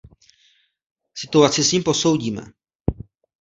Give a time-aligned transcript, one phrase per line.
[1.15, 2.41] Situaci s ním posoudíme.